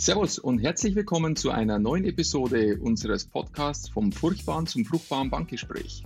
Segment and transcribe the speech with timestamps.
[0.00, 6.04] Servus und herzlich willkommen zu einer neuen Episode unseres Podcasts vom Furchtbaren zum Fruchtbaren Bankgespräch.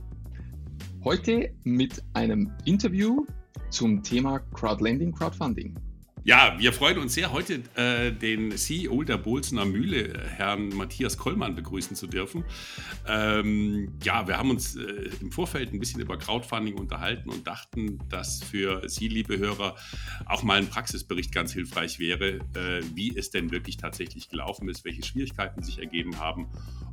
[1.05, 3.27] Heute mit einem Interview
[3.69, 5.75] zum Thema Crowdlending, Crowdfunding.
[6.25, 11.57] Ja, wir freuen uns sehr, heute äh, den CEO der Bolzener Mühle, Herrn Matthias Kollmann,
[11.57, 12.45] begrüßen zu dürfen.
[13.09, 17.99] Ähm, ja, wir haben uns äh, im Vorfeld ein bisschen über Crowdfunding unterhalten und dachten,
[18.09, 19.75] dass für Sie, liebe Hörer,
[20.27, 24.85] auch mal ein Praxisbericht ganz hilfreich wäre, äh, wie es denn wirklich tatsächlich gelaufen ist,
[24.85, 26.47] welche Schwierigkeiten sich ergeben haben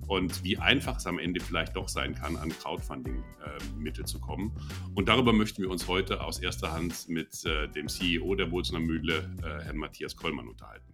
[0.09, 4.51] und wie einfach es am Ende vielleicht doch sein kann, an Crowdfunding-Mittel zu kommen.
[4.95, 8.79] Und darüber möchten wir uns heute aus erster Hand mit äh, dem CEO der Bolzener
[8.79, 10.93] Mühle, äh, Herrn Matthias Kollmann, unterhalten.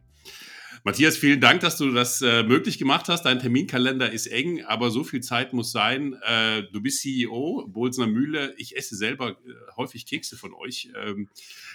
[0.84, 3.24] Matthias, vielen Dank, dass du das äh, möglich gemacht hast.
[3.24, 6.14] Dein Terminkalender ist eng, aber so viel Zeit muss sein.
[6.22, 8.54] Äh, du bist CEO Bolzener Mühle.
[8.58, 9.36] Ich esse selber äh,
[9.78, 10.90] häufig Kekse von euch.
[10.96, 11.30] Ähm,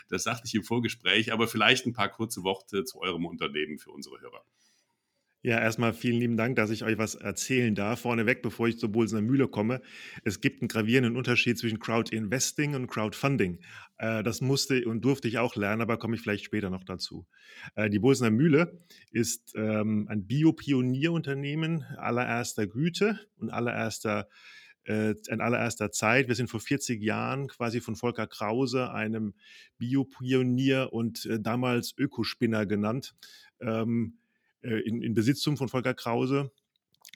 [0.09, 3.91] das sagte ich im Vorgespräch, aber vielleicht ein paar kurze Worte zu eurem Unternehmen für
[3.91, 4.45] unsere Hörer.
[5.43, 8.01] Ja, erstmal vielen lieben Dank, dass ich euch was erzählen darf.
[8.01, 9.81] Vorneweg, bevor ich zur Bolsener Mühle komme.
[10.23, 13.59] Es gibt einen gravierenden Unterschied zwischen Crowdinvesting und Crowdfunding.
[13.97, 17.27] Äh, das musste und durfte ich auch lernen, aber komme ich vielleicht später noch dazu.
[17.75, 18.83] Äh, die Bolsener Mühle
[19.13, 24.29] ist ähm, ein Biopionierunternehmen allererster Güte und allererster
[24.85, 26.29] äh, in allererster Zeit.
[26.29, 29.35] Wir sind vor 40 Jahren quasi von Volker Krause, einem
[29.79, 33.15] Biopionier und äh, damals Ökospinner genannt,
[33.61, 34.20] ähm, äh,
[34.63, 36.51] in, in Besitztum von Volker Krause,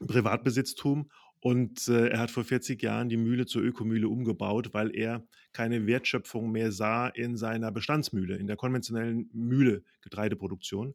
[0.07, 1.11] Privatbesitztum.
[1.41, 5.87] Und äh, er hat vor 40 Jahren die Mühle zur Ökomühle umgebaut, weil er keine
[5.87, 10.95] Wertschöpfung mehr sah in seiner Bestandsmühle, in der konventionellen Mühle Getreideproduktion.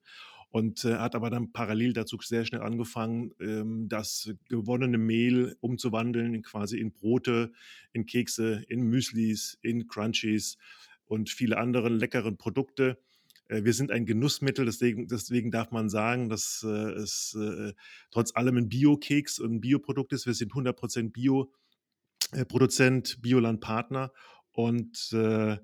[0.50, 6.42] Und äh, hat aber dann parallel dazu sehr schnell angefangen, ähm, das gewonnene Mehl umzuwandeln
[6.42, 7.52] quasi in Brote,
[7.94, 10.58] in Kekse, in Müslis, in Crunchies
[11.06, 13.09] und viele andere leckere Produkte äh,
[13.50, 17.74] wir sind ein Genussmittel, deswegen, deswegen darf man sagen, dass äh, es äh,
[18.12, 20.28] trotz allem ein Bio-Keks und ein Bioprodukt ist.
[20.28, 24.14] Wir sind 100% Bio-Produzent, äh, Biolandpartner
[24.52, 25.58] und äh,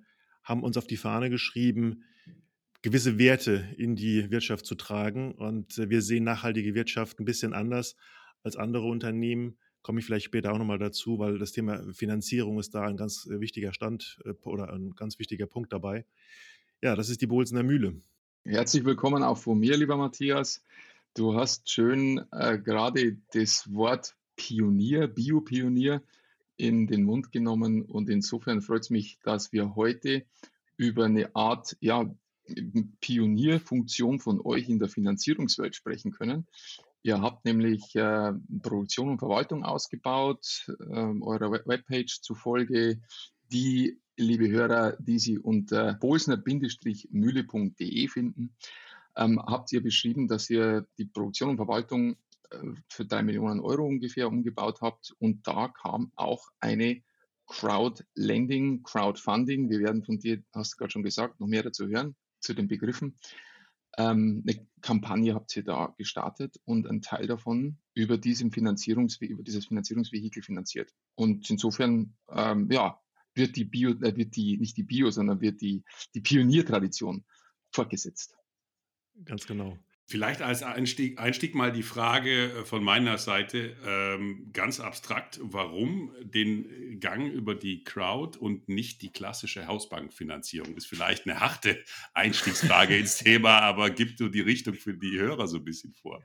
[0.44, 2.04] haben uns auf die Fahne geschrieben,
[2.82, 5.36] gewisse Werte in die Wirtschaft zu tragen.
[5.36, 7.96] Und äh, wir sehen nachhaltige Wirtschaft ein bisschen anders
[8.42, 9.60] als andere Unternehmen.
[9.84, 13.28] Komme ich vielleicht später auch nochmal dazu, weil das Thema Finanzierung ist da ein ganz
[13.30, 16.08] wichtiger Stand oder ein ganz wichtiger Punkt dabei.
[16.86, 18.00] Ja, das ist die Bolsener Mühle.
[18.44, 20.62] Herzlich willkommen auch von mir, lieber Matthias.
[21.16, 26.04] Du hast schön äh, gerade das Wort Pionier, Biopionier
[26.58, 30.28] in den Mund genommen und insofern freut es mich, dass wir heute
[30.78, 32.08] über eine Art ja,
[33.02, 36.46] Pionierfunktion von euch in der Finanzierungswelt sprechen können.
[37.02, 38.32] Ihr habt nämlich äh,
[38.62, 43.02] Produktion und Verwaltung ausgebaut, äh, eurer Webpage zufolge,
[43.52, 48.56] die liebe Hörer, die Sie unter bolsner-mühle.de finden,
[49.16, 52.18] ähm, habt ihr beschrieben, dass ihr die Produktion und Verwaltung
[52.50, 52.58] äh,
[52.90, 55.16] für drei Millionen Euro ungefähr umgebaut habt.
[55.20, 57.02] Und da kam auch eine
[57.48, 59.70] Crowdlending, Crowdfunding.
[59.70, 62.68] Wir werden von dir, hast du gerade schon gesagt, noch mehr dazu hören, zu den
[62.68, 63.16] Begriffen.
[63.98, 69.44] Ähm, eine Kampagne habt ihr da gestartet und ein Teil davon über, diesem Finanzierungs über
[69.44, 70.92] dieses Finanzierungsvehikel finanziert.
[71.16, 73.00] Und insofern, ähm, ja,
[73.36, 77.26] wird die Bio, äh, wird die, nicht die Bio, sondern wird die, die Pioniertradition
[77.72, 78.36] fortgesetzt.
[79.24, 79.78] Ganz genau.
[80.08, 86.14] Vielleicht als Einstieg, Einstieg, mal die Frage äh, von meiner Seite, ähm, ganz abstrakt, warum
[86.22, 90.78] den Gang über die Crowd und nicht die klassische Hausbankfinanzierung?
[90.78, 91.84] Ist vielleicht eine harte
[92.14, 96.24] Einstiegsfrage ins Thema, aber gibt du die Richtung für die Hörer so ein bisschen vor?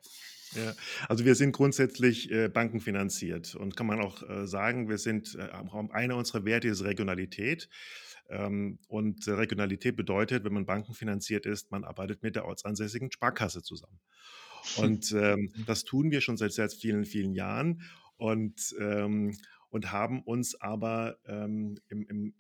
[0.55, 0.75] Ja,
[1.09, 5.49] also wir sind grundsätzlich äh, bankenfinanziert und kann man auch äh, sagen, wir sind, äh,
[5.93, 7.69] einer unserer Werte ist Regionalität.
[8.31, 14.01] Ähm, und Regionalität bedeutet, wenn man bankenfinanziert ist, man arbeitet mit der ortsansässigen Sparkasse zusammen.
[14.77, 17.83] Und ähm, das tun wir schon seit sehr vielen, vielen Jahren.
[18.19, 19.35] Und ähm,
[19.71, 22.35] und haben uns aber ähm, im, im,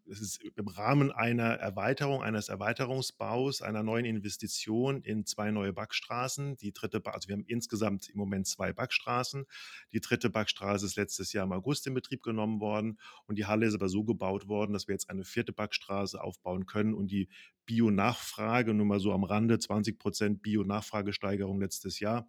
[0.57, 7.01] im, Rahmen einer Erweiterung, eines Erweiterungsbaus, einer neuen Investition in zwei neue Backstraßen, die dritte,
[7.05, 9.47] also wir haben insgesamt im Moment zwei Backstraßen.
[9.93, 13.67] Die dritte Backstraße ist letztes Jahr im August in Betrieb genommen worden und die Halle
[13.67, 17.29] ist aber so gebaut worden, dass wir jetzt eine vierte Backstraße aufbauen können und die
[17.65, 22.29] Bio-Nachfrage, nur mal so am Rande, 20 Prozent Bio-Nachfragesteigerung letztes Jahr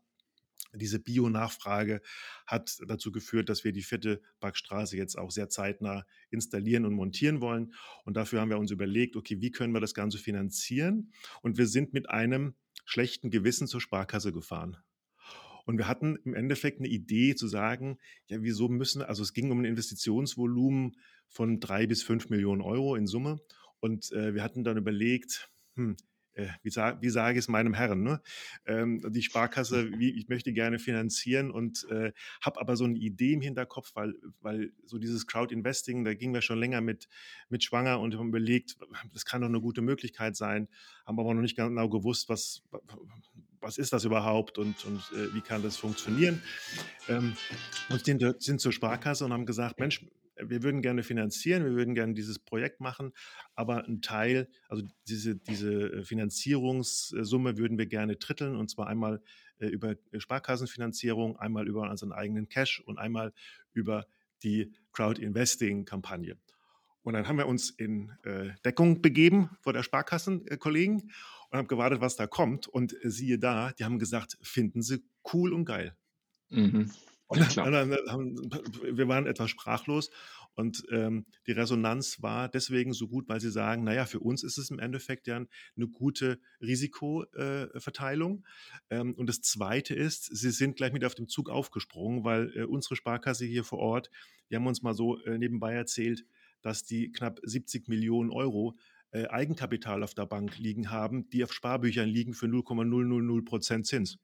[0.73, 2.01] diese Bio-Nachfrage
[2.47, 7.41] hat dazu geführt, dass wir die vierte Backstraße jetzt auch sehr zeitnah installieren und montieren
[7.41, 7.73] wollen.
[8.05, 11.11] Und dafür haben wir uns überlegt, okay, wie können wir das Ganze finanzieren?
[11.41, 14.77] Und wir sind mit einem schlechten Gewissen zur Sparkasse gefahren.
[15.65, 19.51] Und wir hatten im Endeffekt eine Idee zu sagen, ja, wieso müssen, also es ging
[19.51, 20.97] um ein Investitionsvolumen
[21.27, 23.39] von drei bis fünf Millionen Euro in Summe.
[23.79, 25.95] Und äh, wir hatten dann überlegt, hm,
[26.61, 28.21] wie, sag, wie sage ich es meinem Herrn, ne?
[28.65, 32.11] ähm, die Sparkasse, wie, ich möchte gerne finanzieren und äh,
[32.41, 36.41] habe aber so eine Idee im Hinterkopf, weil, weil so dieses Crowd-Investing, da gingen wir
[36.41, 37.07] schon länger mit,
[37.49, 38.77] mit schwanger und haben überlegt,
[39.13, 40.67] das kann doch eine gute Möglichkeit sein,
[41.05, 42.63] haben aber noch nicht genau gewusst, was,
[43.59, 46.41] was ist das überhaupt und, und äh, wie kann das funktionieren.
[47.07, 47.35] Ähm,
[47.89, 50.05] und sind, sind zur Sparkasse und haben gesagt, Mensch,
[50.43, 53.11] wir würden gerne finanzieren, wir würden gerne dieses Projekt machen,
[53.55, 59.21] aber ein Teil, also diese, diese äh, Finanzierungssumme würden wir gerne dritteln und zwar einmal
[59.59, 63.33] äh, über Sparkassenfinanzierung, einmal über unseren eigenen Cash und einmal
[63.73, 64.05] über
[64.43, 66.37] die Crowd-Investing-Kampagne.
[67.03, 71.11] Und dann haben wir uns in äh, Deckung begeben vor der Sparkassenkollegen
[71.49, 72.67] und haben gewartet, was da kommt.
[72.67, 75.03] Und siehe da, die haben gesagt, finden sie
[75.33, 75.95] cool und geil.
[76.49, 76.91] Mhm.
[77.31, 78.35] Und dann, dann haben,
[78.83, 80.09] wir waren etwas sprachlos
[80.53, 84.57] und ähm, die Resonanz war deswegen so gut, weil sie sagen, naja, für uns ist
[84.57, 88.43] es im Endeffekt ja eine gute Risikoverteilung.
[88.89, 92.51] Äh, ähm, und das Zweite ist, sie sind gleich mit auf dem Zug aufgesprungen, weil
[92.53, 94.09] äh, unsere Sparkasse hier vor Ort,
[94.49, 96.25] die haben uns mal so äh, nebenbei erzählt,
[96.61, 98.77] dass die knapp 70 Millionen Euro
[99.11, 104.19] äh, Eigenkapital auf der Bank liegen haben, die auf Sparbüchern liegen für 0,000 Prozent Zins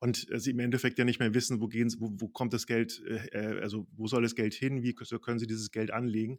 [0.00, 2.66] und äh, sie im Endeffekt ja nicht mehr wissen, wo, gehen, wo, wo kommt das
[2.66, 6.38] Geld, äh, äh, also wo soll das Geld hin, wie können sie dieses Geld anlegen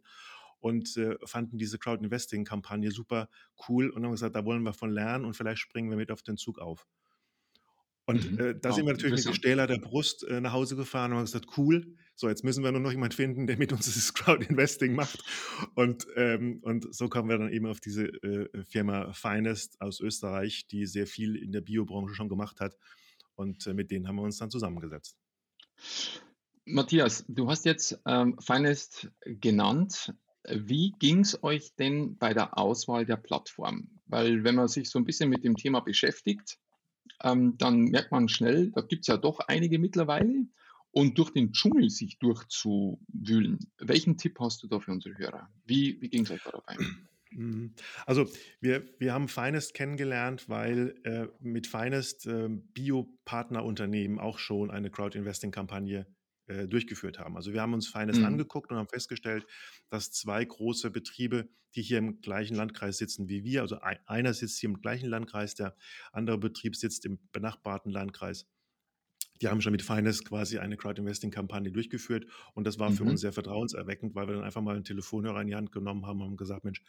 [0.60, 3.28] und äh, fanden diese Crowd-Investing-Kampagne super
[3.68, 6.22] cool und haben gesagt, da wollen wir von lernen und vielleicht springen wir mit auf
[6.22, 6.86] den Zug auf.
[8.06, 8.38] Und mhm.
[8.38, 11.26] äh, da sind wir natürlich mit Stähler der Brust äh, nach Hause gefahren und haben
[11.26, 14.94] gesagt, cool, so jetzt müssen wir nur noch jemanden finden, der mit uns dieses Crowd-Investing
[14.94, 15.22] macht.
[15.74, 20.66] Und, ähm, und so kommen wir dann eben auf diese äh, Firma Finest aus Österreich,
[20.68, 22.76] die sehr viel in der Biobranche schon gemacht hat
[23.38, 25.16] und äh, mit denen haben wir uns dann zusammengesetzt.
[26.64, 30.12] Matthias, du hast jetzt ähm, Finest genannt.
[30.50, 33.88] Wie ging es euch denn bei der Auswahl der Plattform?
[34.06, 36.58] Weil wenn man sich so ein bisschen mit dem Thema beschäftigt,
[37.22, 40.46] ähm, dann merkt man schnell, da gibt es ja doch einige mittlerweile.
[40.90, 45.48] Und durch den Dschungel sich durchzuwühlen, welchen Tipp hast du da für unsere Hörer?
[45.64, 46.76] Wie, wie ging es euch da dabei?
[47.30, 47.74] Mhm.
[48.06, 48.28] Also
[48.60, 56.06] wir, wir haben Finest kennengelernt, weil äh, mit Finest äh, Bio-Partnerunternehmen auch schon eine Crowd-Investing-Kampagne
[56.46, 57.36] äh, durchgeführt haben.
[57.36, 58.26] Also wir haben uns Finest mhm.
[58.26, 59.46] angeguckt und haben festgestellt,
[59.90, 64.32] dass zwei große Betriebe, die hier im gleichen Landkreis sitzen wie wir, also ein, einer
[64.32, 65.76] sitzt hier im gleichen Landkreis, der
[66.12, 68.46] andere Betrieb sitzt im benachbarten Landkreis,
[69.40, 72.94] die haben schon mit Finest quasi eine Crowd-Investing-Kampagne durchgeführt und das war mhm.
[72.94, 76.06] für uns sehr vertrauenserweckend, weil wir dann einfach mal einen Telefonhörer in die Hand genommen
[76.06, 76.82] haben und haben gesagt, Mensch,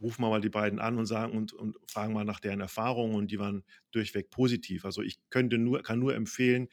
[0.00, 3.14] rufen wir mal die beiden an und sagen und, und fragen mal nach deren Erfahrungen
[3.14, 4.84] und die waren durchweg positiv.
[4.84, 6.68] Also ich könnte nur, kann nur empfehlen,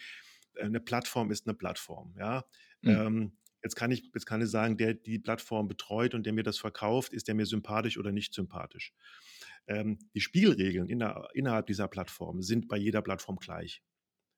[0.56, 2.14] äh, eine Plattform ist eine Plattform.
[2.18, 2.46] Ja.
[2.82, 2.90] Mhm.
[2.90, 3.32] Ähm,
[3.64, 6.58] jetzt kann ich, jetzt kann ich sagen, der die Plattform betreut und der mir das
[6.58, 8.94] verkauft, ist der mir sympathisch oder nicht sympathisch.
[9.68, 13.82] Ähm, die Spielregeln in der, innerhalb dieser Plattform sind bei jeder Plattform gleich.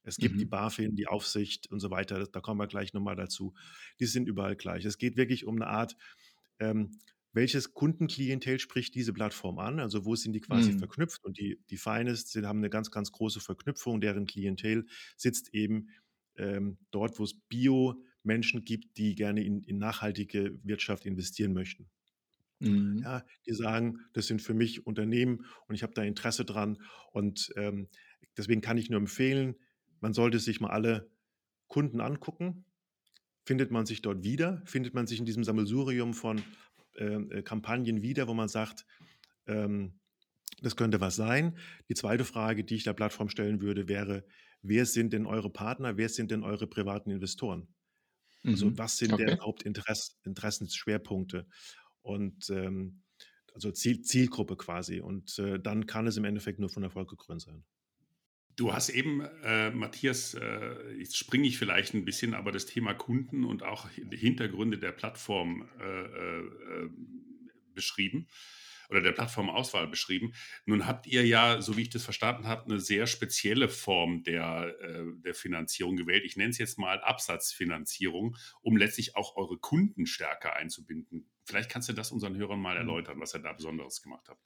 [0.07, 0.39] Es gibt mhm.
[0.39, 2.25] die BaFin, die Aufsicht und so weiter.
[2.27, 3.53] Da kommen wir gleich nochmal dazu.
[3.99, 4.85] Die sind überall gleich.
[4.85, 5.97] Es geht wirklich um eine Art,
[6.59, 6.91] ähm,
[7.33, 9.79] welches Kundenklientel spricht diese Plattform an?
[9.79, 10.79] Also wo sind die quasi mhm.
[10.79, 11.23] verknüpft?
[11.25, 13.99] Und die, die Finest sie haben eine ganz, ganz große Verknüpfung.
[13.99, 14.87] Deren Klientel
[15.17, 15.89] sitzt eben
[16.37, 21.89] ähm, dort, wo es Bio-Menschen gibt, die gerne in, in nachhaltige Wirtschaft investieren möchten.
[22.59, 23.01] Mhm.
[23.03, 26.81] Ja, die sagen, das sind für mich Unternehmen und ich habe da Interesse dran.
[27.11, 27.89] Und ähm,
[28.37, 29.55] deswegen kann ich nur empfehlen,
[29.99, 31.09] man sollte sich mal alle
[31.67, 32.65] Kunden angucken.
[33.45, 34.61] Findet man sich dort wieder?
[34.65, 36.41] Findet man sich in diesem Sammelsurium von
[36.97, 38.85] ähm, äh, Kampagnen wieder, wo man sagt,
[39.45, 39.99] ähm,
[40.61, 41.57] das könnte was sein.
[41.87, 44.25] Die zweite Frage, die ich der Plattform stellen würde, wäre,
[44.61, 45.97] wer sind denn eure Partner?
[45.97, 47.67] Wer sind denn eure privaten Investoren?
[48.43, 48.77] Also mhm.
[48.77, 49.25] was sind okay.
[49.25, 51.47] deren Hauptinteressensschwerpunkte?
[52.01, 53.03] Und ähm,
[53.53, 54.99] also Ziel, Zielgruppe quasi.
[54.99, 57.63] Und äh, dann kann es im Endeffekt nur von Erfolg gekrönt sein.
[58.57, 62.95] Du hast eben, äh, Matthias, äh, jetzt springe ich vielleicht ein bisschen, aber das Thema
[62.95, 66.89] Kunden und auch Hintergründe der Plattform äh, äh, äh,
[67.75, 68.27] beschrieben
[68.89, 70.33] oder der Plattformauswahl beschrieben.
[70.65, 74.75] Nun habt ihr ja, so wie ich das verstanden habe, eine sehr spezielle Form der,
[74.81, 76.23] äh, der Finanzierung gewählt.
[76.25, 81.29] Ich nenne es jetzt mal Absatzfinanzierung, um letztlich auch eure Kunden stärker einzubinden.
[81.47, 82.89] Vielleicht kannst du das unseren Hörern mal mhm.
[82.89, 84.41] erläutern, was ihr da Besonderes gemacht habt.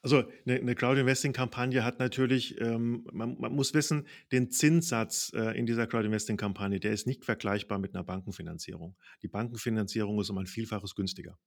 [0.00, 5.66] Also eine, eine Crowd-Investing-Kampagne hat natürlich, ähm, man, man, muss wissen, den Zinssatz äh, in
[5.66, 8.96] dieser Crowd-Investing-Kampagne, der ist nicht vergleichbar mit einer Bankenfinanzierung.
[9.22, 11.38] Die Bankenfinanzierung ist um ein Vielfaches günstiger.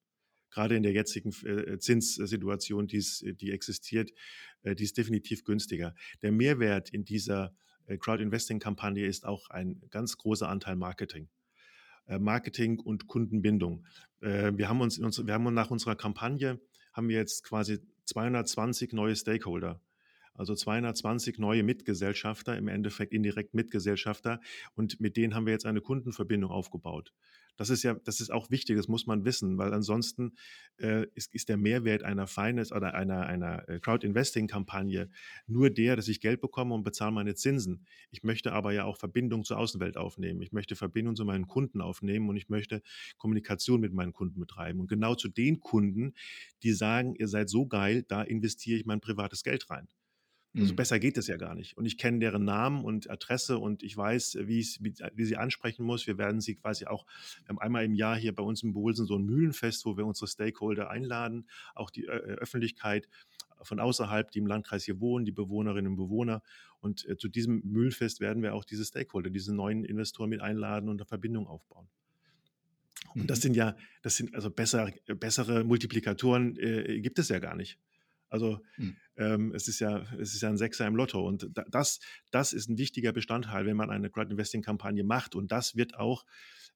[0.52, 4.12] Gerade in der jetzigen äh, Zinssituation, die existiert,
[4.62, 5.96] äh, die ist definitiv günstiger.
[6.22, 7.56] Der Mehrwert in dieser
[7.88, 11.30] äh, Crowd-Investing-Kampagne ist auch ein ganz großer Anteil Marketing.
[12.10, 13.86] Äh, Marketing und Kundenbindung.
[14.22, 16.60] Äh, wir haben uns, wir haben nach unserer Kampagne
[16.92, 19.80] haben wir jetzt quasi 220 neue Stakeholder.
[20.34, 24.40] Also 220 neue Mitgesellschafter, im Endeffekt indirekt Mitgesellschafter.
[24.74, 27.14] Und mit denen haben wir jetzt eine Kundenverbindung aufgebaut.
[27.58, 30.36] Das ist ja, das ist auch wichtig, das muss man wissen, weil ansonsten
[30.78, 35.10] äh, ist, ist der Mehrwert einer Finance oder einer, einer äh, Crowd-Investing-Kampagne
[35.48, 37.86] nur der, dass ich Geld bekomme und bezahle meine Zinsen.
[38.12, 40.42] Ich möchte aber ja auch Verbindung zur Außenwelt aufnehmen.
[40.42, 42.82] Ich möchte Verbindung zu meinen Kunden aufnehmen und ich möchte
[43.18, 44.80] Kommunikation mit meinen Kunden betreiben.
[44.80, 46.14] Und genau zu den Kunden,
[46.64, 49.88] die sagen, ihr seid so geil, da investiere ich mein privates Geld rein.
[50.56, 50.78] Also mhm.
[50.78, 51.78] besser geht es ja gar nicht.
[51.78, 55.84] Und ich kenne deren Namen und Adresse und ich weiß, wie ich wie sie ansprechen
[55.84, 56.08] muss.
[56.08, 57.06] Wir werden sie quasi auch,
[57.44, 60.08] wir haben einmal im Jahr hier bei uns in Bohlsen so ein Mühlenfest, wo wir
[60.08, 63.08] unsere Stakeholder einladen, auch die äh, Öffentlichkeit
[63.62, 66.42] von außerhalb, die im Landkreis hier wohnen, die Bewohnerinnen und Bewohner.
[66.80, 70.90] Und äh, zu diesem Mühlenfest werden wir auch diese Stakeholder, diese neuen Investoren mit einladen
[70.90, 71.88] und eine Verbindung aufbauen.
[73.16, 73.42] Und das mhm.
[73.44, 77.78] sind ja, das sind also besser, bessere Multiplikatoren äh, gibt es ja gar nicht.
[78.30, 78.96] Also mhm.
[79.18, 81.26] ähm, es, ist ja, es ist ja ein Sechser im Lotto.
[81.26, 82.00] Und das,
[82.32, 85.36] das ist ein wichtiger Bestandteil, wenn man eine Crowd Investing Kampagne macht.
[85.36, 86.26] Und das wird auch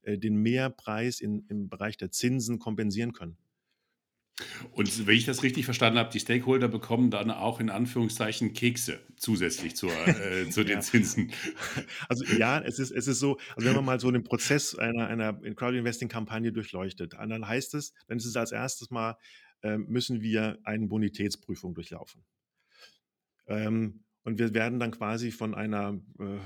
[0.01, 3.37] äh, den Mehrpreis in, im Bereich der Zinsen kompensieren können.
[4.71, 8.99] Und wenn ich das richtig verstanden habe, die Stakeholder bekommen dann auch in Anführungszeichen Kekse
[9.15, 10.79] zusätzlich zur, äh, zu den ja.
[10.79, 11.31] Zinsen.
[12.09, 15.07] Also ja, es ist, es ist so, also wenn man mal so den Prozess einer,
[15.07, 19.17] einer Crowd-Investing-Kampagne durchleuchtet, dann heißt es, dann ist es als erstes mal
[19.63, 22.23] müssen wir eine Bonitätsprüfung durchlaufen.
[23.47, 26.39] Ähm, und wir werden dann quasi von einer äh,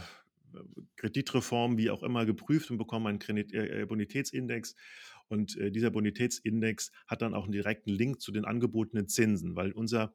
[0.96, 4.76] Kreditreform, wie auch immer, geprüft und bekommen einen äh, Bonitätsindex.
[5.28, 9.72] Und äh, dieser Bonitätsindex hat dann auch einen direkten Link zu den angebotenen Zinsen, weil
[9.72, 10.14] unser,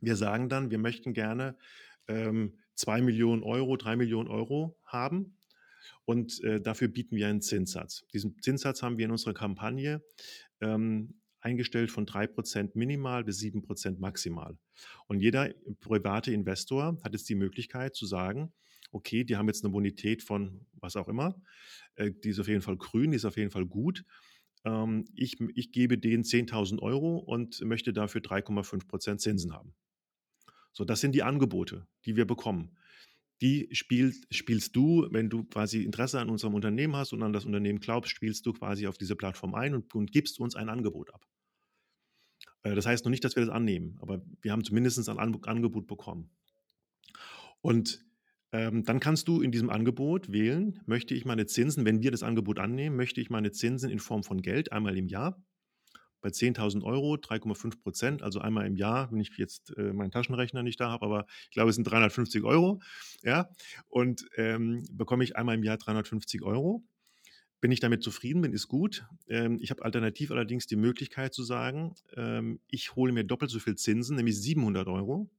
[0.00, 1.56] wir sagen dann, wir möchten gerne
[2.08, 5.36] ähm, 2 Millionen Euro, 3 Millionen Euro haben.
[6.04, 8.04] Und äh, dafür bieten wir einen Zinssatz.
[8.12, 10.02] Diesen Zinssatz haben wir in unserer Kampagne
[10.60, 11.14] ähm,
[11.46, 14.58] eingestellt von 3% minimal bis 7% maximal.
[15.06, 18.52] Und jeder private Investor hat jetzt die Möglichkeit zu sagen,
[18.90, 21.40] okay, die haben jetzt eine Bonität von was auch immer,
[21.94, 24.04] äh, die ist auf jeden Fall grün, die ist auf jeden Fall gut.
[24.64, 29.74] Ähm, ich, ich gebe denen 10.000 Euro und möchte dafür 3,5% Zinsen haben.
[30.72, 32.76] So, das sind die Angebote, die wir bekommen
[33.40, 37.44] die spielst, spielst du, wenn du quasi Interesse an unserem Unternehmen hast und an das
[37.44, 41.12] Unternehmen glaubst, spielst du quasi auf diese Plattform ein und, und gibst uns ein Angebot
[41.12, 41.26] ab.
[42.62, 45.86] Äh, das heißt noch nicht, dass wir das annehmen, aber wir haben zumindest ein Angebot
[45.86, 46.30] bekommen.
[47.60, 48.04] Und
[48.52, 52.22] ähm, dann kannst du in diesem Angebot wählen, möchte ich meine Zinsen, wenn wir das
[52.22, 55.42] Angebot annehmen, möchte ich meine Zinsen in Form von Geld einmal im Jahr
[56.26, 60.62] bei 10.000 Euro 3,5 Prozent, also einmal im Jahr, wenn ich jetzt äh, meinen Taschenrechner
[60.62, 62.80] nicht da habe, aber ich glaube, es sind 350 Euro,
[63.22, 63.48] ja,
[63.86, 66.82] und ähm, bekomme ich einmal im Jahr 350 Euro.
[67.60, 69.06] Bin ich damit zufrieden bin, ist gut.
[69.28, 73.58] Ähm, ich habe alternativ allerdings die Möglichkeit zu sagen, ähm, ich hole mir doppelt so
[73.58, 75.30] viel Zinsen, nämlich 700 Euro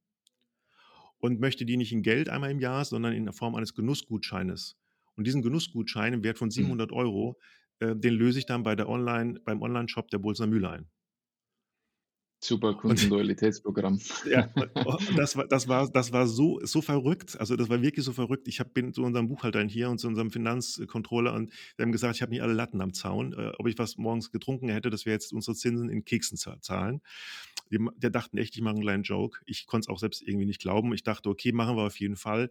[1.20, 4.76] und möchte die nicht in Geld einmal im Jahr, sondern in der Form eines Genussgutscheines.
[5.16, 6.96] Und diesen Genussgutschein im Wert von 700 mhm.
[6.96, 7.38] Euro,
[7.80, 10.86] äh, den löse ich dann bei der Online, beim Online-Shop der Bolsner Mühle ein.
[12.40, 14.00] Super Kundenloyalitätsprogramm.
[14.30, 14.70] Ja, und
[15.18, 17.38] das war, das war, das war so, so verrückt.
[17.38, 18.46] Also das war wirklich so verrückt.
[18.46, 22.14] Ich hab, bin zu unserem Buchhalter hier und zu unserem Finanzcontroller und wir haben gesagt,
[22.14, 23.32] ich habe nicht alle Latten am Zaun.
[23.32, 27.00] Äh, ob ich was morgens getrunken hätte, dass wir jetzt unsere Zinsen in Keksen zahlen.
[27.72, 29.40] Die, der dachten echt, ich mache einen kleinen Joke.
[29.46, 30.94] Ich konnte es auch selbst irgendwie nicht glauben.
[30.94, 32.50] Ich dachte, okay, machen wir auf jeden Fall.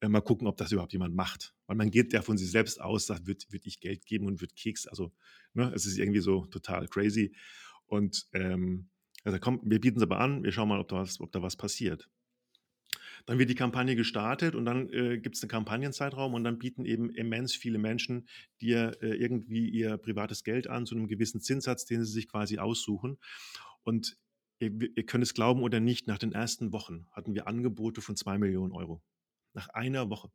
[0.00, 1.54] Äh, mal gucken, ob das überhaupt jemand macht.
[1.66, 4.42] Weil man geht ja von sich selbst aus, sagt, wird, wird ich Geld geben und
[4.42, 4.86] wird Keks.
[4.86, 5.10] Also
[5.54, 7.34] ne, es ist irgendwie so total crazy.
[7.86, 8.88] Und ähm,
[9.24, 11.42] also komm, wir bieten es aber an, wir schauen mal, ob da was, ob da
[11.42, 12.08] was passiert.
[13.26, 16.84] Dann wird die Kampagne gestartet und dann äh, gibt es einen Kampagnenzeitraum und dann bieten
[16.84, 18.28] eben immens viele Menschen
[18.60, 22.58] dir äh, irgendwie ihr privates Geld an zu einem gewissen Zinssatz, den sie sich quasi
[22.58, 23.18] aussuchen.
[23.84, 24.16] Und
[24.58, 28.16] ihr, ihr könnt es glauben oder nicht, nach den ersten Wochen hatten wir Angebote von
[28.16, 29.02] zwei Millionen Euro.
[29.54, 30.32] Nach einer Woche.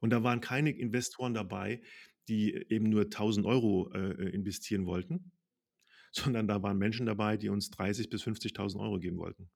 [0.00, 1.82] Und da waren keine Investoren dabei,
[2.28, 5.32] die eben nur 1000 Euro äh, investieren wollten,
[6.12, 9.50] sondern da waren Menschen dabei, die uns 30.000 bis 50.000 Euro geben wollten.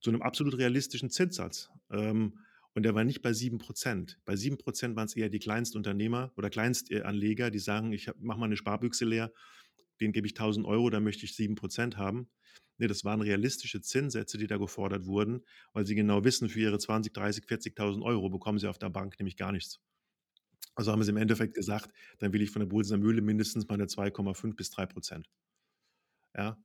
[0.00, 1.70] Zu einem absolut realistischen Zinssatz.
[1.90, 2.38] Ähm,
[2.74, 4.16] und der war nicht bei 7%.
[4.24, 8.56] Bei 7% waren es eher die Kleinstunternehmer oder Kleinstanleger, die sagen, ich mache mal eine
[8.56, 9.32] Sparbüchse leer,
[10.00, 12.30] den gebe ich 1000 Euro, da möchte ich 7% haben.
[12.76, 16.78] Nee, das waren realistische Zinssätze, die da gefordert wurden, weil sie genau wissen, für ihre
[16.78, 19.80] 20, 30, 40.000 Euro bekommen sie auf der Bank nämlich gar nichts.
[20.76, 23.86] Also haben sie im Endeffekt gesagt, dann will ich von der Bulsener Mühle mindestens meine
[23.86, 25.28] 2,5 bis 3 Prozent.
[26.38, 26.56] Ja.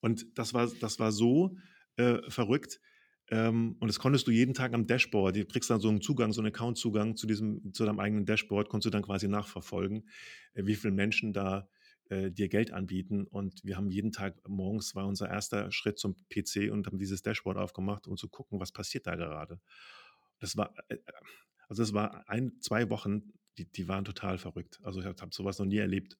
[0.00, 1.56] Und das war, das war so
[1.96, 2.80] äh, verrückt.
[3.28, 5.36] Ähm, und das konntest du jeden Tag am Dashboard.
[5.36, 8.68] Du kriegst dann so einen Zugang, so einen Account-Zugang zu diesem, zu deinem eigenen Dashboard,
[8.68, 10.08] konntest du dann quasi nachverfolgen,
[10.54, 11.68] äh, wie viele Menschen da
[12.08, 13.26] äh, dir Geld anbieten.
[13.26, 17.22] Und wir haben jeden Tag morgens war unser erster Schritt zum PC und haben dieses
[17.22, 19.60] Dashboard aufgemacht, um zu gucken, was passiert da gerade.
[20.40, 20.96] Das war, äh,
[21.68, 24.80] also es war ein, zwei Wochen, die, die waren total verrückt.
[24.82, 26.16] Also ich habe hab sowas noch nie erlebt.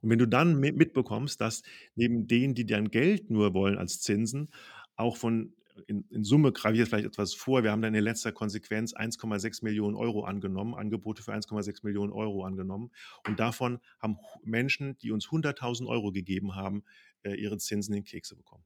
[0.00, 1.62] Und wenn du dann mitbekommst, dass
[1.94, 4.50] neben denen, die dein Geld nur wollen als Zinsen,
[4.96, 5.52] auch von
[5.86, 7.62] in, in Summe graviert vielleicht etwas vor.
[7.62, 12.44] Wir haben dann in letzter Konsequenz 1,6 Millionen Euro angenommen, Angebote für 1,6 Millionen Euro
[12.44, 12.90] angenommen.
[13.26, 16.84] Und davon haben Menschen, die uns 100.000 Euro gegeben haben,
[17.22, 18.64] äh, ihre Zinsen in Kekse bekommen.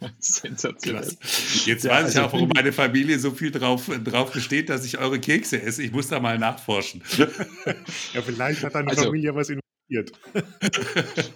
[0.18, 1.16] Sensationell.
[1.64, 4.84] Jetzt ja, weiß also ich auch, warum meine Familie so viel drauf, drauf besteht, dass
[4.84, 5.82] ich eure Kekse esse.
[5.82, 7.02] Ich muss da mal nachforschen.
[7.16, 9.60] ja, vielleicht hat deine also, Familie was in
[9.90, 10.12] passiert.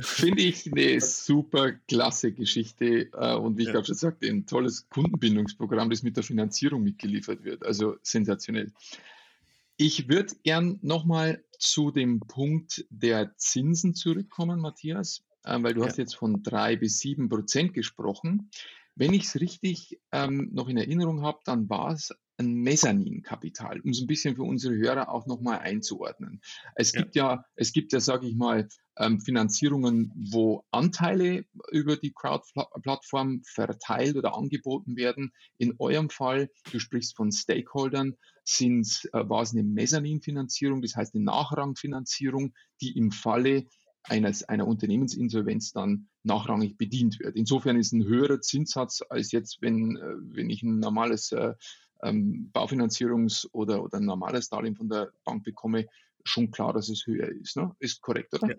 [0.00, 3.74] Finde ich eine super klasse Geschichte äh, und wie ich ja.
[3.74, 7.64] gerade schon sagte, ein tolles Kundenbindungsprogramm, das mit der Finanzierung mitgeliefert wird.
[7.64, 8.72] Also sensationell.
[9.76, 15.88] Ich würde gern nochmal zu dem Punkt der Zinsen zurückkommen, Matthias, äh, weil du ja.
[15.88, 18.50] hast jetzt von drei bis sieben Prozent gesprochen.
[18.94, 23.90] Wenn ich es richtig ähm, noch in Erinnerung habe, dann war es ein Mezzaninkapital, um
[23.90, 26.40] es ein bisschen für unsere Hörer auch nochmal einzuordnen.
[26.74, 28.68] Es gibt ja, ja es gibt ja, sage ich mal,
[28.98, 35.32] ähm, Finanzierungen, wo Anteile über die Crowd-Plattform verteilt oder angeboten werden.
[35.58, 41.14] In eurem Fall, du sprichst von Stakeholdern, sind, äh, war es eine Mezzaninfinanzierung, das heißt
[41.14, 43.66] eine Nachrangfinanzierung, die im Falle
[44.04, 47.36] eines, einer Unternehmensinsolvenz dann nachrangig bedient wird.
[47.36, 51.54] Insofern ist ein höherer Zinssatz als jetzt, wenn, äh, wenn ich ein normales äh,
[52.02, 55.86] ähm, Baufinanzierungs- oder, oder ein normales Darlehen von der Bank bekomme,
[56.24, 57.56] schon klar, dass es höher ist.
[57.56, 57.74] Ne?
[57.78, 58.50] Ist korrekt, oder?
[58.50, 58.56] Ja.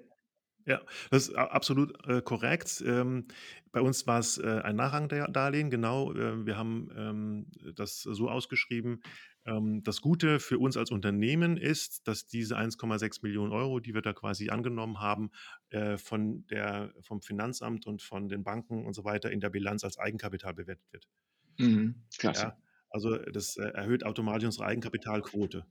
[0.66, 0.82] Ja,
[1.12, 2.82] das ist absolut äh, korrekt.
[2.86, 3.28] Ähm,
[3.72, 6.14] bei uns war es äh, ein Nachrangdarlehen, genau.
[6.14, 9.02] Äh, wir haben ähm, das so ausgeschrieben.
[9.46, 14.02] Ähm, das Gute für uns als Unternehmen ist, dass diese 1,6 Millionen Euro, die wir
[14.02, 15.32] da quasi angenommen haben,
[15.70, 19.84] äh, von der, vom Finanzamt und von den Banken und so weiter in der Bilanz
[19.84, 21.08] als Eigenkapital bewertet wird.
[21.58, 22.42] Mhm, klasse.
[22.44, 22.58] Ja,
[22.94, 25.66] also das äh, erhöht automatisch unsere Eigenkapitalquote.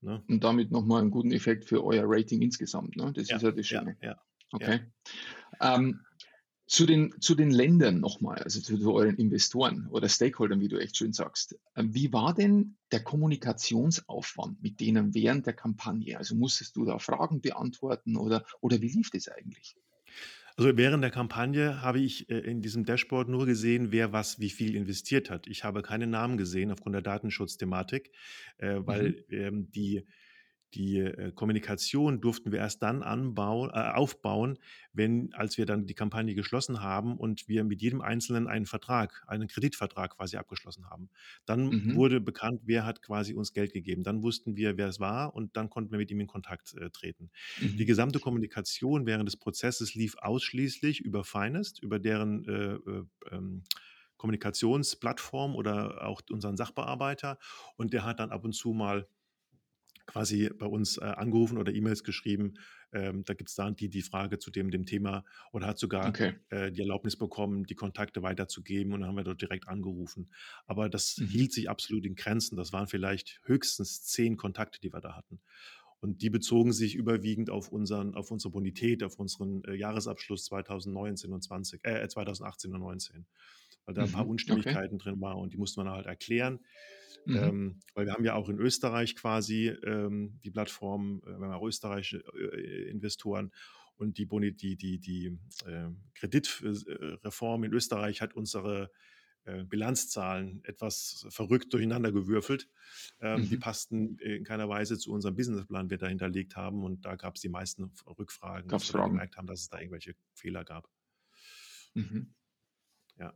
[0.00, 0.22] Ne?
[0.28, 2.96] Und damit nochmal einen guten Effekt für euer Rating insgesamt.
[2.96, 3.12] Ne?
[3.14, 3.96] Das ja, ist ja das Schöne.
[4.00, 4.80] Ja, ja, okay.
[5.60, 6.00] Ähm,
[6.66, 10.78] zu den, zu den Ländern nochmal, also zu, zu, euren Investoren oder Stakeholdern, wie du
[10.78, 11.58] echt schön sagst.
[11.74, 16.18] Ähm, wie war denn der Kommunikationsaufwand mit denen während der Kampagne?
[16.18, 19.76] Also musstest du da Fragen beantworten oder, oder wie lief das eigentlich?
[20.58, 24.50] Also während der Kampagne habe ich äh, in diesem Dashboard nur gesehen, wer was wie
[24.50, 25.46] viel investiert hat.
[25.46, 28.10] Ich habe keine Namen gesehen aufgrund der Datenschutzthematik,
[28.58, 29.24] äh, weil Mhm.
[29.30, 30.04] ähm, die
[30.74, 34.58] die äh, Kommunikation durften wir erst dann anbauen, äh, aufbauen,
[34.92, 39.24] wenn, als wir dann die Kampagne geschlossen haben und wir mit jedem Einzelnen einen Vertrag,
[39.26, 41.10] einen Kreditvertrag quasi abgeschlossen haben.
[41.46, 41.94] Dann Mhm.
[41.94, 44.02] wurde bekannt, wer hat quasi uns Geld gegeben.
[44.02, 46.90] Dann wussten wir, wer es war und dann konnten wir mit ihm in Kontakt äh,
[46.90, 47.30] treten.
[47.74, 47.86] Die mhm.
[47.86, 53.62] gesamte Kommunikation während des Prozesses lief ausschließlich über Finest, über deren äh, äh, ähm,
[54.16, 57.38] Kommunikationsplattform oder auch unseren Sachbearbeiter.
[57.76, 59.08] Und der hat dann ab und zu mal
[60.08, 62.54] quasi bei uns äh, angerufen oder E-Mails geschrieben.
[62.92, 66.08] Ähm, da gibt es dann die, die Frage zu dem, dem Thema oder hat sogar
[66.08, 66.34] okay.
[66.48, 70.30] äh, die Erlaubnis bekommen, die Kontakte weiterzugeben und dann haben wir dort direkt angerufen.
[70.66, 71.26] Aber das mhm.
[71.26, 72.56] hielt sich absolut in Grenzen.
[72.56, 75.40] Das waren vielleicht höchstens zehn Kontakte, die wir da hatten.
[76.00, 81.32] Und die bezogen sich überwiegend auf, unseren, auf unsere Bonität, auf unseren äh, Jahresabschluss 2019
[81.32, 83.26] und 20, äh, 2018 und 2019.
[83.84, 84.30] Weil da ein paar mhm.
[84.30, 85.10] Unstimmigkeiten okay.
[85.10, 86.60] drin waren und die musste man halt erklären.
[87.28, 87.36] Mhm.
[87.36, 91.52] Ähm, weil wir haben ja auch in Österreich quasi ähm, die Plattform, äh, wir haben
[91.52, 93.52] auch österreichische äh, Investoren
[93.96, 98.90] und die, Boni, die, die, die äh, Kreditreform in Österreich hat unsere
[99.44, 102.68] äh, Bilanzzahlen etwas verrückt durcheinander gewürfelt.
[103.20, 103.48] Ähm, mhm.
[103.50, 106.82] Die passten in keiner Weise zu unserem Businessplan, den wir da hinterlegt haben.
[106.82, 110.14] Und da gab es die meisten Rückfragen, dass wir gemerkt haben, dass es da irgendwelche
[110.32, 110.88] Fehler gab.
[111.94, 112.34] Mhm.
[113.18, 113.34] Ja.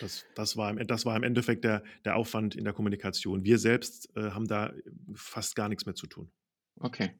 [0.00, 3.44] Das, das, war, im, das war im Endeffekt der, der Aufwand in der Kommunikation.
[3.44, 4.72] Wir selbst äh, haben da
[5.14, 6.30] fast gar nichts mehr zu tun.
[6.76, 7.10] Okay.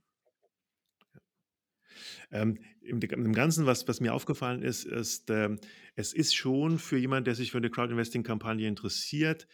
[2.30, 5.54] Ähm, im, im, Ganzen, was, was, mir aufgefallen ist, ist, äh,
[5.94, 9.46] es ist schon für jemanden, der sich für eine Crowdinvesting-Kampagne interessiert,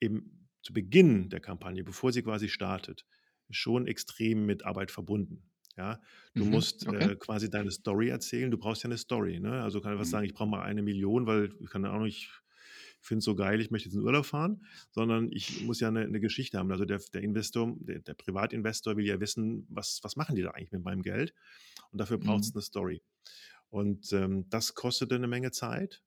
[0.00, 3.06] eben zu Beginn der Kampagne, bevor sie quasi startet,
[3.50, 5.50] schon extrem mit Arbeit verbunden.
[5.76, 6.00] Ja,
[6.34, 7.12] du mhm, musst okay.
[7.12, 8.50] äh, quasi deine Story erzählen.
[8.50, 9.40] Du brauchst ja eine Story.
[9.40, 9.60] Ne?
[9.60, 10.12] Also kann ich was mhm.
[10.12, 12.30] sagen, ich brauche mal eine Million, weil ich kann auch nicht
[13.06, 16.00] finde es so geil, ich möchte jetzt in Urlaub fahren, sondern ich muss ja eine,
[16.00, 16.70] eine Geschichte haben.
[16.70, 20.50] Also der, der Investor, der, der, Privatinvestor will ja wissen, was, was machen die da
[20.50, 21.34] eigentlich mit meinem Geld?
[21.90, 22.58] Und dafür braucht es mhm.
[22.58, 23.02] eine Story.
[23.68, 26.02] Und ähm, das kostet eine Menge Zeit.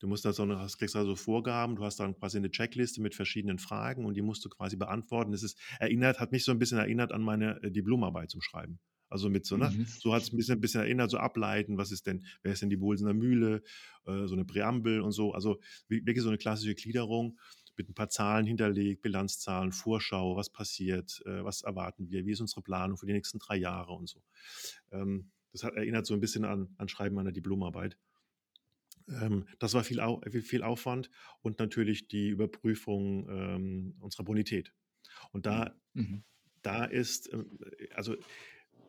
[0.00, 3.02] Du musst da so eine, hast, kriegst also Vorgaben, du hast dann quasi eine Checkliste
[3.02, 5.32] mit verschiedenen Fragen und die musst du quasi beantworten.
[5.32, 8.78] Das ist erinnert, hat mich so ein bisschen erinnert an meine äh, Diplomarbeit zum Schreiben.
[9.08, 9.70] Also mit so, ne?
[9.70, 9.86] Mhm.
[9.86, 12.62] So hat es ein bisschen, ein bisschen erinnert, so ableiten, was ist denn, wer ist
[12.62, 13.62] denn die Bolsener Mühle,
[14.06, 15.32] äh, so eine Präambel und so.
[15.32, 17.38] Also wirklich so eine klassische Gliederung
[17.76, 22.40] mit ein paar Zahlen hinterlegt, Bilanzzahlen, Vorschau, was passiert, äh, was erwarten wir, wie ist
[22.40, 24.22] unsere Planung für die nächsten drei Jahre und so.
[24.90, 27.96] Ähm, das hat, erinnert so ein bisschen an, an Schreiben meiner Diplomarbeit.
[29.08, 34.72] Ähm, das war viel, Au viel Aufwand und natürlich die Überprüfung ähm, unserer Bonität.
[35.32, 36.24] Und da, mhm.
[36.62, 37.44] da ist, äh,
[37.94, 38.16] also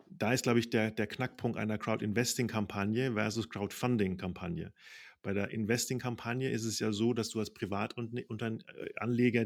[0.09, 4.73] da ist, glaube ich, der, der Knackpunkt einer Crowd-Investing-Kampagne versus Crowdfunding-Kampagne.
[5.21, 9.45] Bei der Investing-Kampagne ist es ja so, dass du als Privatanleger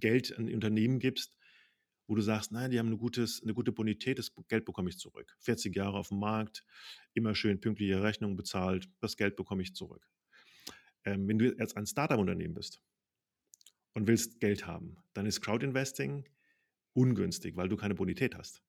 [0.00, 1.36] Geld an Unternehmen gibst,
[2.06, 4.98] wo du sagst, nein, die haben eine, gutes, eine gute Bonität, das Geld bekomme ich
[4.98, 5.34] zurück.
[5.40, 6.64] 40 Jahre auf dem Markt,
[7.14, 10.06] immer schön pünktliche Rechnungen bezahlt, das Geld bekomme ich zurück.
[11.04, 12.80] Ähm, wenn du jetzt ein Startup-Unternehmen bist
[13.94, 16.28] und willst Geld haben, dann ist Crowd-Investing
[16.92, 18.62] ungünstig, weil du keine Bonität hast.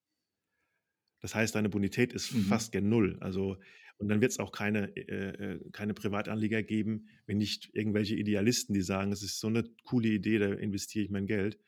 [1.20, 2.44] Das heißt, deine Bonität ist mhm.
[2.44, 3.18] fast gen Null.
[3.20, 3.58] Also,
[3.98, 8.74] und dann wird es auch keine, äh, äh, keine Privatanleger geben, wenn nicht irgendwelche Idealisten,
[8.74, 11.60] die sagen, es ist so eine coole Idee, da investiere ich mein Geld.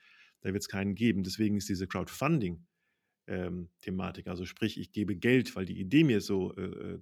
[0.41, 1.23] Da wird es keinen geben.
[1.23, 6.53] Deswegen ist diese Crowdfunding-Thematik, ähm, also sprich, ich gebe Geld, weil die Idee mir so
[6.55, 6.99] äh, äh,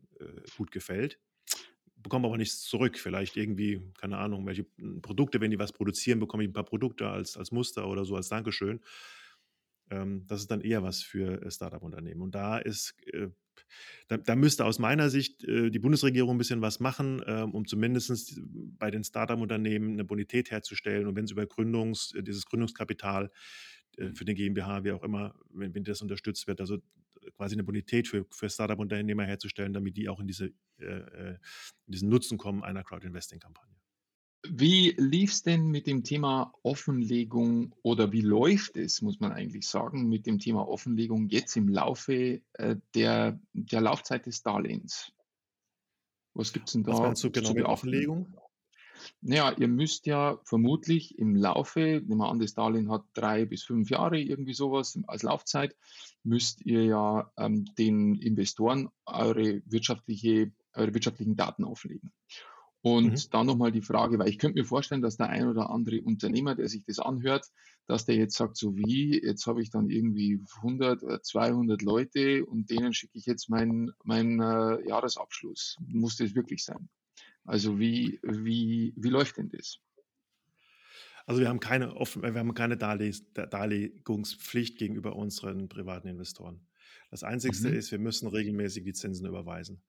[0.57, 1.19] gut gefällt,
[1.97, 2.97] bekomme aber nichts zurück.
[2.97, 4.65] Vielleicht irgendwie, keine Ahnung, welche
[5.01, 8.15] Produkte, wenn die was produzieren, bekomme ich ein paar Produkte als, als Muster oder so
[8.15, 8.79] als Dankeschön.
[9.89, 12.21] Ähm, das ist dann eher was für äh, Startup-Unternehmen.
[12.21, 13.29] Und da ist, äh,
[14.07, 17.65] da, da, müsste aus meiner Sicht äh, die Bundesregierung ein bisschen was machen, ähm, um
[17.65, 18.39] zumindest
[18.77, 21.07] bei den Startup-Unternehmen eine Bonität herzustellen.
[21.07, 23.31] Und wenn es über Gründungs, dieses Gründungskapital
[24.13, 26.79] für den GmbH, wie auch immer, wenn, wenn das unterstützt wird, also
[27.37, 31.39] quasi eine Bonität für, für Startup-Unternehmer herzustellen, damit die auch in, diese, in
[31.87, 33.74] diesen Nutzen kommen einer Crowd-Investing-Kampagne.
[34.49, 39.67] Wie lief es denn mit dem Thema Offenlegung oder wie läuft es, muss man eigentlich
[39.67, 45.11] sagen, mit dem Thema Offenlegung jetzt im Laufe äh, der, der Laufzeit des Darlehens?
[46.33, 46.93] Was gibt es denn da?
[46.93, 48.35] Was meinst du genau mit Offenlegung?
[49.21, 53.63] Naja, ihr müsst ja vermutlich im Laufe, nehmen wir an, das Darlehen hat drei bis
[53.63, 55.75] fünf Jahre, irgendwie sowas als Laufzeit,
[56.23, 62.11] müsst ihr ja ähm, den Investoren eure, wirtschaftliche, eure wirtschaftlichen Daten offenlegen.
[62.85, 63.29] Und mhm.
[63.31, 66.53] dann nochmal die Frage, weil ich könnte mir vorstellen, dass der ein oder andere Unternehmer,
[66.53, 67.47] der sich das anhört,
[67.87, 72.69] dass der jetzt sagt, so wie, jetzt habe ich dann irgendwie 100, 200 Leute und
[72.69, 75.77] denen schicke ich jetzt meinen mein, äh, Jahresabschluss.
[75.87, 76.87] Muss das wirklich sein?
[77.43, 79.79] Also wie, wie, wie läuft denn das?
[81.25, 86.67] Also wir haben keine, offen, wir haben keine Darle Darlegungspflicht gegenüber unseren privaten Investoren.
[87.09, 87.73] Das Einzige mhm.
[87.73, 89.81] ist, wir müssen regelmäßig die Zinsen überweisen.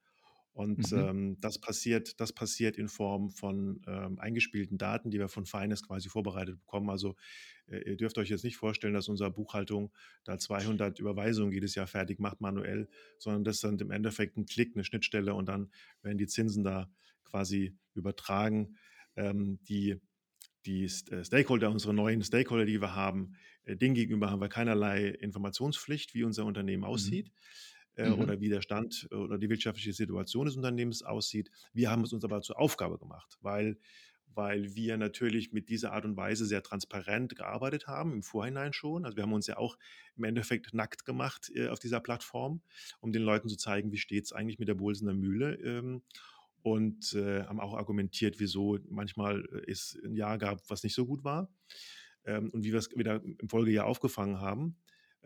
[0.57, 0.99] Und mhm.
[0.99, 5.85] ähm, das, passiert, das passiert in Form von ähm, eingespielten Daten, die wir von Finance
[5.87, 6.89] quasi vorbereitet bekommen.
[6.89, 7.15] Also
[7.67, 9.93] äh, ihr dürft euch jetzt nicht vorstellen, dass unsere Buchhaltung
[10.25, 12.89] da 200 Überweisungen jedes Jahr fertig macht manuell,
[13.19, 16.91] sondern das sind im Endeffekt ein Klick, eine Schnittstelle und dann werden die Zinsen da
[17.25, 18.79] quasi übertragen.
[19.15, 20.01] Ähm, die
[20.65, 25.09] die äh, Stakeholder, unsere neuen Stakeholder, die wir haben, äh, denen gegenüber haben wir keinerlei
[25.09, 26.89] Informationspflicht, wie unser Unternehmen mhm.
[26.89, 27.27] aussieht.
[27.27, 28.21] Mhm äh, mhm.
[28.21, 31.51] oder wie der Stand äh, oder die wirtschaftliche Situation des Unternehmens aussieht.
[31.73, 33.79] Wir haben es uns aber zur Aufgabe gemacht, weil,
[34.35, 39.05] weil wir natürlich mit dieser Art und Weise sehr transparent gearbeitet haben, im Vorhinein schon.
[39.05, 39.79] Also wir haben uns ja auch
[40.17, 42.61] im Endeffekt nackt gemacht äh, auf dieser Plattform,
[43.01, 45.55] um den Leuten zu zeigen, wie steht es eigentlich mit der Bolsener Mühle.
[45.57, 46.03] Ähm,
[46.63, 51.07] und äh, haben auch argumentiert, wieso manchmal äh, es ein Jahr gab, was nicht so
[51.07, 51.49] gut war.
[52.25, 54.77] Ähm, und wie wir es wieder im Folgejahr aufgefangen haben.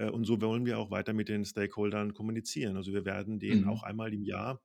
[0.01, 2.77] Äh, und so wollen wir auch weiter mit den Stakeholdern kommunizieren.
[2.77, 3.69] Also wir werden denen mhm.
[3.69, 4.63] auch einmal im Jahr,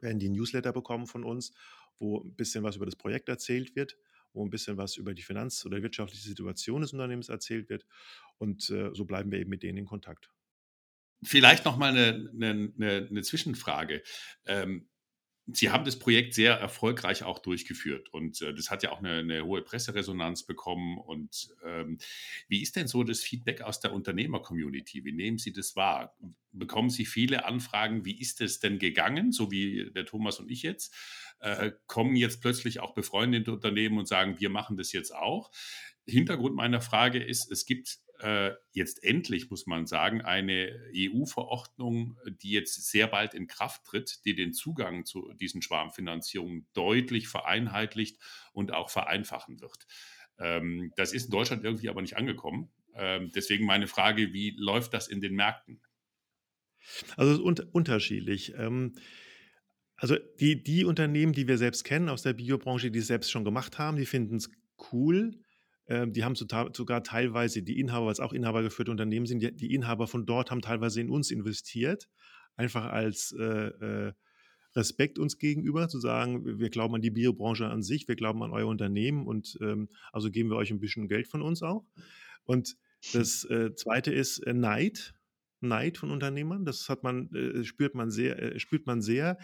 [0.00, 1.52] werden die Newsletter bekommen von uns,
[1.98, 3.96] wo ein bisschen was über das Projekt erzählt wird,
[4.32, 7.86] wo ein bisschen was über die Finanz- oder wirtschaftliche Situation des Unternehmens erzählt wird.
[8.38, 10.30] Und äh, so bleiben wir eben mit denen in Kontakt.
[11.22, 14.02] Vielleicht noch mal eine, eine, eine Zwischenfrage.
[14.46, 14.88] Ähm,
[15.52, 19.18] Sie haben das Projekt sehr erfolgreich auch durchgeführt und äh, das hat ja auch eine,
[19.18, 20.96] eine, hohe Presseresonanz bekommen.
[20.96, 21.98] Und ähm,
[22.48, 25.04] wie ist denn so das Feedback aus der Unternehmer-Community?
[25.04, 26.16] Wie nehmen Sie das wahr?
[26.52, 28.06] Bekommen Sie viele Anfragen?
[28.06, 30.94] Wie ist es denn gegangen, so wie der Thomas und ich jetzt?
[31.40, 35.50] Äh, kommen jetzt plötzlich auch befreundete Unternehmen und sagen, wir machen das jetzt auch?
[36.06, 42.52] Hintergrund meiner Frage ist, es gibt äh, jetzt endlich, muss man sagen, eine EU-Verordnung, die
[42.52, 48.18] jetzt sehr bald in Kraft tritt, die den Zugang zu diesen Schwarmfinanzierungen deutlich vereinheitlicht
[48.54, 49.86] und auch vereinfachen wird.
[50.38, 52.72] Ähm, das ist in Deutschland irgendwie aber nicht angekommen.
[52.94, 55.82] Ähm, deswegen meine Frage, wie läuft das in den Märkten?
[57.18, 58.54] Also es ist un unterschiedlich.
[58.56, 58.94] Ähm,
[59.96, 63.44] also die, die Unternehmen, die wir selbst kennen aus der Biobranche, die es selbst schon
[63.44, 64.50] gemacht haben, die finden es
[64.92, 65.43] cool,
[65.86, 70.24] die haben sogar teilweise die Inhaber, weil es auch inhabergeführte Unternehmen sind, die, Inhaber von
[70.24, 72.08] dort haben teilweise in uns investiert,
[72.56, 74.12] einfach als äh, äh,
[74.76, 78.50] Respekt uns gegenüber, zu sagen, wir glauben an die Biobranche an sich, wir glauben an
[78.50, 81.84] euer Unternehmen und ähm, also geben wir euch ein bisschen Geld von uns auch.
[82.44, 82.76] Und
[83.12, 85.14] das äh, Zweite ist äh, Neid,
[85.60, 86.64] Neid von Unternehmern.
[86.64, 89.38] Das hat man, äh, spürt man sehr, spürt man sehr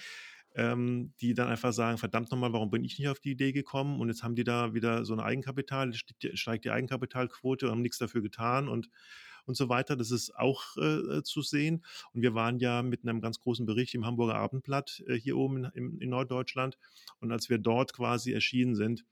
[0.55, 4.01] ähm, die dann einfach sagen, verdammt nochmal, warum bin ich nicht auf die Idee gekommen?
[4.01, 8.23] Und jetzt haben die da wieder so ein Eigenkapital, steigt die Eigenkapitalquote, haben nichts dafür
[8.23, 8.89] getan und
[9.47, 9.97] und so weiter.
[9.97, 11.85] Das ist auch äh, zu sehen.
[12.13, 15.65] Und wir waren ja mit einem ganz großen Bericht im Hamburger Abendblatt äh, hier oben
[15.75, 16.79] in, in, Norddeutschland.
[17.21, 19.05] Und als wir dort quasi erschienen sind,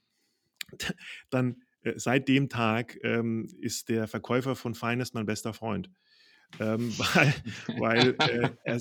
[1.30, 5.90] dann äh, seit dem Tag ähm, ist der Verkäufer von Finest mein bester Freund.
[6.60, 7.34] Ähm, weil
[7.78, 8.80] weil äh, er,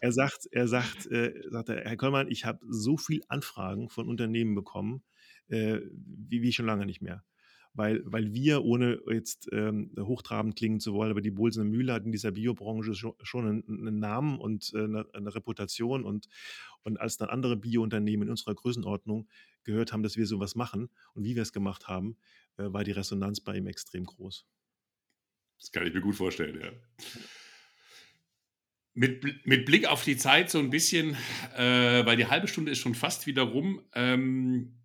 [0.00, 4.08] er, sagt, er sagt, äh, sagt er, Herr Kollmann, ich habe so viel Anfragen von
[4.08, 5.02] Unternehmen bekommen,
[5.48, 7.24] äh, wie, wie schon lange nicht mehr.
[7.74, 12.04] Weil, weil wir, ohne jetzt ähm, hochtrabend klingen zu wollen, aber die Bolsener Mühle hat
[12.04, 16.02] in dieser Biobranche schon, schon einen, einen, Namen und äh, eine, eine, Reputation.
[16.02, 16.28] Und,
[16.82, 19.28] und als dann andere Biounternehmen in unserer Größenordnung
[19.62, 22.16] gehört haben, dass wir sowas machen und wie wir es gemacht haben,
[22.56, 24.44] äh, war die Resonanz bei ihm extrem groß.
[25.58, 26.70] Das kann ich mir gut vorstellen, ja.
[28.94, 31.16] Mit, mit Blick auf die Zeit so ein bisschen,
[31.56, 33.80] äh, weil die halbe Stunde ist schon fast wieder rum.
[33.94, 34.78] Ähm,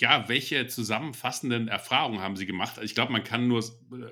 [0.00, 2.78] ja, welche zusammenfassenden Erfahrungen haben Sie gemacht?
[2.82, 3.64] Ich glaube, man kann nur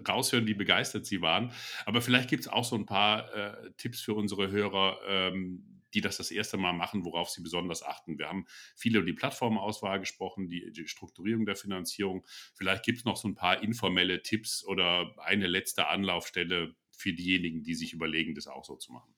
[0.09, 1.53] raushören, wie begeistert Sie waren.
[1.85, 6.01] Aber vielleicht gibt es auch so ein paar äh, Tipps für unsere Hörer, ähm, die
[6.01, 8.19] das das erste Mal machen, worauf sie besonders achten.
[8.19, 8.47] Wir haben
[8.77, 12.27] viel über die Plattformauswahl gesprochen, die, die Strukturierung der Finanzierung.
[12.55, 17.63] Vielleicht gibt es noch so ein paar informelle Tipps oder eine letzte Anlaufstelle für diejenigen,
[17.63, 19.16] die sich überlegen, das auch so zu machen.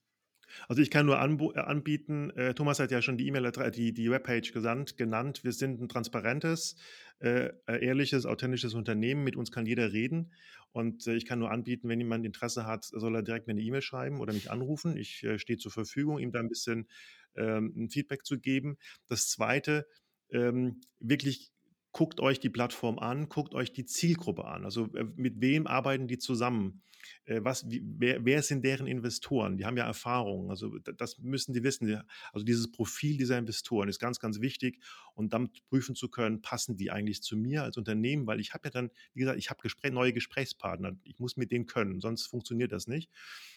[0.67, 4.11] Also ich kann nur äh, anbieten, äh, Thomas hat ja schon die E-Mail, die, die
[4.11, 5.43] Webpage gesandt, genannt.
[5.43, 6.75] Wir sind ein transparentes,
[7.19, 9.23] äh, äh, ehrliches, authentisches Unternehmen.
[9.23, 10.31] Mit uns kann jeder reden.
[10.71, 13.61] Und äh, ich kann nur anbieten, wenn jemand Interesse hat, soll er direkt mir eine
[13.61, 14.95] E-Mail schreiben oder mich anrufen.
[14.97, 16.87] Ich äh, stehe zur Verfügung, ihm da ein bisschen
[17.35, 18.77] ähm, ein Feedback zu geben.
[19.07, 19.87] Das Zweite,
[20.31, 21.51] ähm, wirklich
[21.91, 24.65] guckt euch die Plattform an, guckt euch die Zielgruppe an.
[24.65, 26.81] Also äh, mit wem arbeiten die zusammen?
[27.25, 29.57] Äh, was, wer, wer, sind deren Investoren?
[29.57, 30.49] Die haben ja Erfahrungen.
[30.49, 32.01] Also das müssen die wissen.
[32.31, 34.79] Also dieses Profil dieser Investoren ist ganz, ganz wichtig
[35.15, 38.27] und dann prüfen zu können, passen die eigentlich zu mir als Unternehmen?
[38.27, 40.95] Weil ich habe ja dann, wie gesagt, ich habe Gespräch, neue Gesprächspartner.
[41.03, 43.09] Ich muss mit denen können, sonst funktioniert das nicht.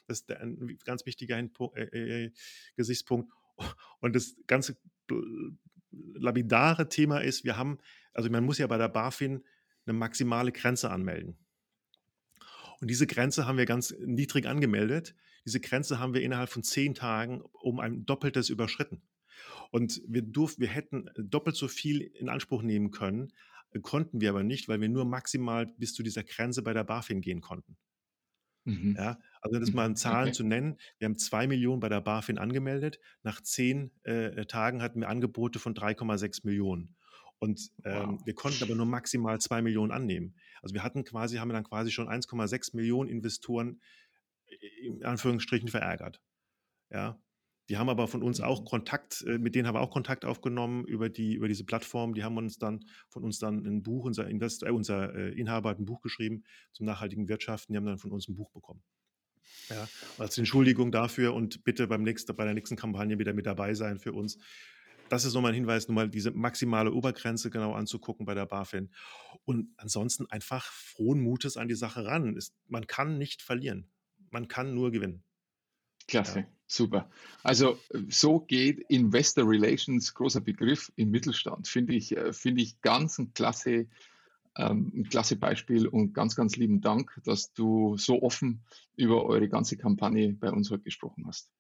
[0.07, 2.31] Das ist ein ganz wichtiger äh,
[2.77, 3.31] Gesichtspunkt.
[4.01, 4.77] Und das ganze
[6.15, 7.79] lapidare Thema ist, wir haben,
[8.13, 9.45] also man muss ja bei der BaFin
[9.87, 11.37] eine maximale Grenze anmelden.
[12.81, 15.15] Und diese Grenze haben wir ganz niedrig angemeldet.
[15.45, 19.03] Diese Grenze haben wir innerhalb von zehn Tagen um ein Doppeltes überschritten.
[19.71, 23.33] Und wir durften, wir hätten doppelt so viel in Anspruch nehmen können,
[23.81, 27.21] konnten wir aber nicht, weil wir nur maximal bis zu dieser Grenze bei der BaFin
[27.21, 27.77] gehen konnten.
[28.65, 28.95] Mhm.
[28.97, 30.33] Ja, also das mal in Zahlen okay.
[30.33, 30.79] zu nennen.
[30.99, 33.01] Wir haben zwei Millionen bei der BaFin angemeldet.
[33.23, 36.95] Nach zehn äh, Tagen hatten wir Angebote von 3,6 Millionen.
[37.39, 38.21] Und ähm, wow.
[38.25, 40.37] wir konnten aber nur maximal zwei Millionen annehmen.
[40.63, 43.81] Also wir hatten quasi, haben wir dann quasi schon 1,6 Millionen Investoren
[44.81, 46.21] in Anführungsstrichen verärgert.
[46.91, 47.19] Ja.
[47.73, 48.65] Die haben aber von uns auch mhm.
[48.67, 52.13] Kontakt, äh, mit denen haben wir auch Kontakt aufgenommen über, die, über diese Plattform.
[52.13, 55.71] Die haben uns dann von uns dann ein Buch, unser, Investor, äh, unser äh, Inhaber
[55.71, 57.73] hat ein Buch geschrieben zum nachhaltigen Wirtschaften.
[57.73, 58.83] Die haben dann von uns ein Buch bekommen.
[59.71, 63.73] Ja, als Entschuldigung dafür und bitte beim nächsten, bei der nächsten Kampagne wieder mit dabei
[63.73, 64.37] sein für uns.
[65.09, 68.91] Das ist nochmal ein Hinweis, nochmal diese maximale Obergrenze genau anzugucken bei der BaFin.
[69.47, 72.37] Und ansonsten einfach frohen Mutes an die Sache ran.
[72.37, 73.91] Ist, man kann nicht verlieren.
[74.29, 75.25] Man kann nur gewinnen.
[76.07, 76.47] Klasse, ja.
[76.67, 77.11] super.
[77.43, 83.19] Also so geht Investor Relations, großer Begriff im Mittelstand, finde ich, äh, finde ich ganz
[83.19, 83.87] ein klasse
[84.57, 88.63] ähm, ein klasse Beispiel und ganz, ganz lieben Dank, dass du so offen
[88.97, 91.51] über eure ganze Kampagne bei uns heute gesprochen hast.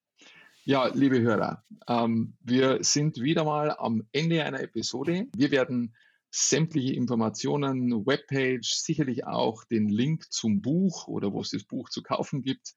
[0.64, 5.26] Ja, liebe Hörer, ähm, wir sind wieder mal am Ende einer Episode.
[5.34, 5.94] Wir werden
[6.30, 12.02] sämtliche Informationen, Webpage, sicherlich auch den Link zum Buch oder wo es das Buch zu
[12.02, 12.74] kaufen gibt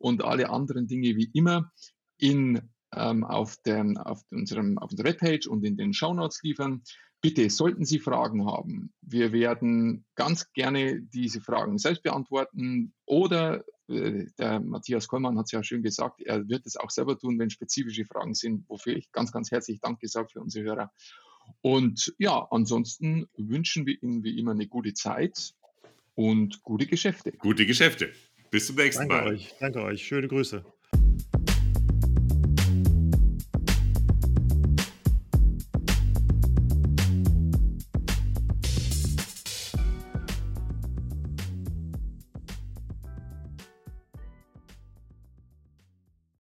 [0.00, 1.70] und alle anderen Dinge wie immer
[2.18, 2.60] in,
[2.94, 6.82] ähm, auf, den, auf, unserem, auf unserer Webpage und in den Shownotes liefern.
[7.22, 14.24] Bitte, sollten Sie Fragen haben, wir werden ganz gerne diese Fragen selbst beantworten oder äh,
[14.38, 17.50] der Matthias Kollmann hat es ja schön gesagt, er wird es auch selber tun, wenn
[17.50, 20.92] spezifische Fragen sind, wofür ich ganz, ganz herzlich Dank gesagt für unsere Hörer.
[21.60, 25.52] Und ja, ansonsten wünschen wir Ihnen wie immer eine gute Zeit
[26.14, 27.32] und gute Geschäfte.
[27.32, 28.12] Gute Geschäfte.
[28.50, 29.34] Bis zum nächsten danke Mal.
[29.34, 30.02] Euch, danke euch.
[30.04, 30.64] Schöne Grüße.